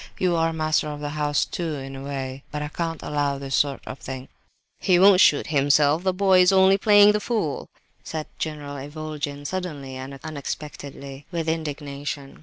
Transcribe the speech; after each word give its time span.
You 0.17 0.35
are 0.35 0.51
master 0.51 0.87
of 0.87 0.99
the 0.99 1.09
house 1.11 1.45
too, 1.45 1.75
in 1.75 1.95
a 1.95 2.01
way; 2.01 2.41
but 2.51 2.63
I 2.63 2.69
can't 2.69 3.03
allow 3.03 3.37
this 3.37 3.53
sort 3.55 3.83
of 3.85 3.99
thing—" 3.99 4.29
"He 4.79 4.97
won't 4.97 5.21
shoot 5.21 5.45
himself; 5.45 6.01
the 6.01 6.11
boy 6.11 6.41
is 6.41 6.51
only 6.51 6.79
playing 6.79 7.11
the 7.11 7.19
fool," 7.19 7.69
said 8.03 8.25
General 8.39 8.77
Ivolgin, 8.77 9.45
suddenly 9.45 9.97
and 9.97 10.19
unexpectedly, 10.23 11.27
with 11.31 11.47
indignation. 11.47 12.39